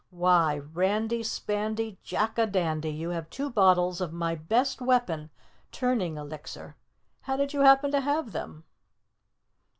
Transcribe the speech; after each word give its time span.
"Why, 0.09 0.57
Randy 0.57 1.21
Spandy 1.21 1.99
Jack 2.01 2.39
a 2.39 2.47
Dandy, 2.47 2.89
you 2.89 3.09
have 3.11 3.29
two 3.29 3.51
bottles 3.51 4.01
of 4.01 4.11
my 4.11 4.33
best 4.33 4.81
weapon 4.81 5.29
turning 5.71 6.17
elixir! 6.17 6.75
How 7.21 7.37
did 7.37 7.53
you 7.53 7.59
happen 7.61 7.91
to 7.91 8.01
have 8.01 8.31
them?" 8.31 8.63